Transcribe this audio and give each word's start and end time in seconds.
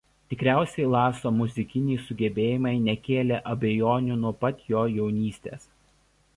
Tikriausiai 0.31 0.85
Laso 0.93 1.31
muzikiniai 1.41 1.99
sugebėjimai 2.07 2.73
nekėlė 2.87 3.39
abejonių 3.53 4.21
nuo 4.25 4.35
pat 4.45 4.67
jo 4.73 4.85
jaunystės. 4.99 5.73